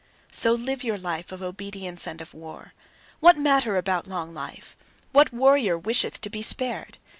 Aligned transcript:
So 0.31 0.53
live 0.53 0.83
your 0.83 0.97
life 0.97 1.31
of 1.31 1.43
obedience 1.43 2.07
and 2.07 2.21
of 2.21 2.33
war! 2.33 2.73
What 3.19 3.37
matter 3.37 3.77
about 3.77 4.07
long 4.07 4.33
life! 4.33 4.75
What 5.11 5.31
warrior 5.31 5.77
wisheth 5.77 6.19
to 6.21 6.29
be 6.31 6.41
spared! 6.41 6.97